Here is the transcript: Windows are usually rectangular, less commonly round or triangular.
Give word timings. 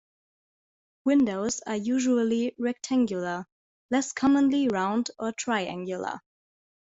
Windows 1.05 1.61
are 1.67 1.75
usually 1.75 2.55
rectangular, 2.57 3.45
less 3.91 4.13
commonly 4.13 4.67
round 4.67 5.11
or 5.19 5.31
triangular. 5.31 6.21